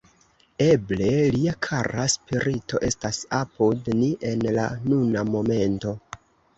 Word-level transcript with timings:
Eble 0.67 1.09
lia 1.35 1.53
kara 1.67 2.07
spirito 2.15 2.83
estas 2.91 3.23
apud 3.43 3.93
ni 4.03 4.11
en 4.35 4.45
la 4.61 4.69
nuna 4.91 5.29
momento. 5.33 5.99